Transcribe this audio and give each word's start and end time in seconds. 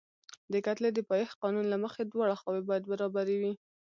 د 0.51 0.53
کتلې 0.65 0.89
د 0.93 0.99
پایښت 1.09 1.35
قانون 1.41 1.65
له 1.69 1.77
مخې 1.83 2.01
دواړه 2.03 2.35
خواوې 2.41 2.61
باید 2.69 2.89
برابرې 2.91 3.35
وي. 3.41 3.53